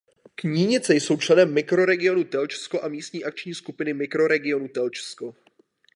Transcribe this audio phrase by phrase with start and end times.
[0.35, 5.35] Knínice jsou členem Mikroregionu Telčsko a místní akční skupiny Mikroregionu Telčsko.